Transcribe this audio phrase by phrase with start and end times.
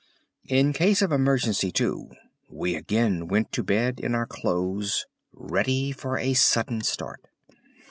[0.47, 2.09] In case of emergency, too,
[2.49, 7.23] we again went to bed in our clothes, ready for a sudden start.